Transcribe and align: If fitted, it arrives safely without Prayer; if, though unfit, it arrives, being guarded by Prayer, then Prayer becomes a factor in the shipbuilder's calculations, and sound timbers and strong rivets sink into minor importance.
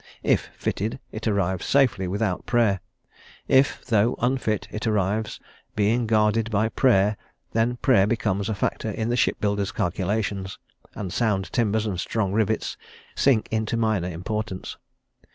If 0.23 0.49
fitted, 0.57 0.97
it 1.11 1.27
arrives 1.27 1.63
safely 1.67 2.07
without 2.07 2.47
Prayer; 2.47 2.79
if, 3.47 3.85
though 3.85 4.15
unfit, 4.17 4.67
it 4.71 4.87
arrives, 4.87 5.39
being 5.75 6.07
guarded 6.07 6.49
by 6.49 6.69
Prayer, 6.69 7.17
then 7.51 7.77
Prayer 7.83 8.07
becomes 8.07 8.49
a 8.49 8.55
factor 8.55 8.89
in 8.89 9.09
the 9.09 9.15
shipbuilder's 9.15 9.71
calculations, 9.71 10.57
and 10.95 11.13
sound 11.13 11.53
timbers 11.53 11.85
and 11.85 11.99
strong 11.99 12.33
rivets 12.33 12.77
sink 13.13 13.47
into 13.51 13.77
minor 13.77 14.09
importance. 14.09 14.75